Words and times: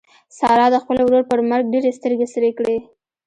سارا 0.37 0.67
د 0.71 0.75
خپل 0.83 0.97
ورور 1.01 1.23
پر 1.31 1.39
مرګ 1.49 1.65
ډېرې 1.73 1.91
سترګې 1.97 2.27
سرې 2.33 2.51
کړې. 2.57 2.77